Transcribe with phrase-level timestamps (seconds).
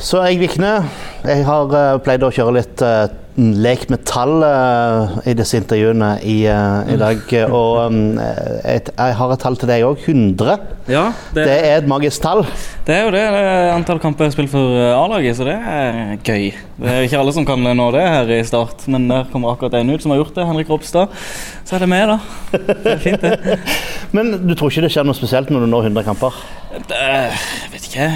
[0.00, 0.78] Så jeg Vikne,
[1.28, 6.14] jeg har uh, pleid å kjøre litt uh, lek med tall uh, i disse intervjuene
[6.24, 7.20] i, i dag.
[7.52, 8.16] Og um,
[8.64, 10.00] et, jeg har et tall til deg òg.
[10.00, 10.56] 100.
[10.88, 11.04] Ja,
[11.36, 12.46] det, det, er et magisk tall.
[12.88, 13.26] Det er jo det.
[13.36, 16.48] det er antall kamper jeg har spilt for A-laget, så det er gøy.
[16.80, 19.76] Det er ikke alle som kan nå det her i start, men der kommer akkurat
[19.82, 20.48] en ut som har gjort det.
[20.48, 21.12] Henrik Ropstad.
[21.68, 22.56] Så er det med, da.
[22.56, 23.58] Det er fint, det.
[24.16, 26.38] Men du tror ikke det skjer noe spesielt når du når 100 kamper?
[26.70, 28.08] Jeg vet ikke.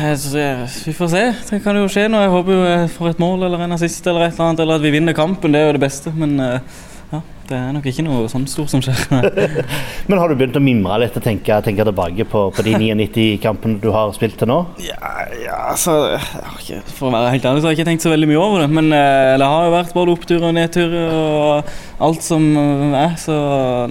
[0.87, 1.23] Vi får se.
[1.51, 2.25] Det kan jo skje noe.
[2.25, 4.81] Jeg håper jo jeg får et mål eller en assist eller et eller annet, eller
[4.81, 5.55] at vi vinner kampen.
[5.55, 6.13] Det er jo det beste.
[6.15, 6.81] Men eh,
[7.13, 9.05] ja, det er nok ikke noe sånn stort som skjer.
[10.09, 13.29] Men har du begynt å mimre litt og tenke, tenke tilbake på, på, de 99
[13.43, 14.61] kampene du har spilt til nå?
[14.83, 14.99] Ja,
[15.43, 16.17] ja altså
[16.95, 18.73] For å være helt ærlig så har jeg ikke tenkt så veldig mye over det.
[18.75, 21.73] Men eh, det har jo vært både oppturer og nedturer og
[22.11, 22.51] alt som
[22.99, 23.15] er.
[23.23, 23.39] Så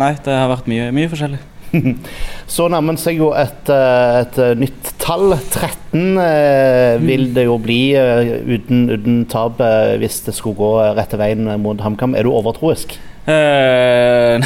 [0.04, 1.44] nei, det har vært mye, mye forskjellig.
[2.54, 5.34] Så nærmer seg jo et, eh, et, eh, nytt tall.
[5.54, 5.83] 13
[6.22, 9.62] eh, vil det jo bli uten, uten tap
[10.02, 12.16] hvis det skulle gå rette veien mot HamKam.
[12.18, 12.98] Er du overtroisk?
[13.24, 14.44] Uh,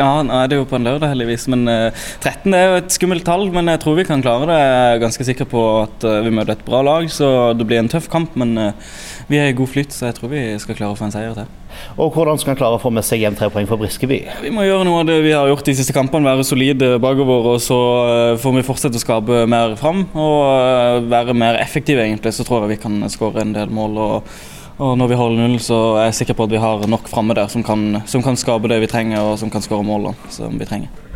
[0.00, 1.44] ja, nå er det jo på en lørdag, heldigvis.
[1.52, 3.48] Men uh, 13 er jo et skummelt tall.
[3.52, 4.56] Men jeg tror vi kan klare det.
[4.56, 7.82] Jeg er ganske sikker på at uh, vi møter et bra lag, så det blir
[7.82, 8.32] en tøff kamp.
[8.40, 8.72] Men
[9.28, 11.36] vi er i god flyt, så jeg tror vi skal klare å få en seier
[11.36, 11.50] til.
[12.00, 14.22] Og Hvordan skal han klare å få med seg hjem tre poeng for Briskeby?
[14.40, 16.24] Vi må gjøre noe av det vi har gjort de siste kampene.
[16.26, 17.52] Være solide bakover.
[17.52, 17.78] Og så
[18.40, 20.40] får vi fortsette å skape mer fram og
[21.08, 22.34] være mer effektive, egentlig.
[22.34, 23.98] Så tror jeg vi kan skåre en del mål.
[23.98, 24.38] og
[24.78, 27.34] og når vi holder null, så er jeg sikker på at vi har nok framme
[27.34, 30.54] der som kan, som kan skape det vi trenger, og som kan skåre målene som
[30.54, 31.06] vi trenger.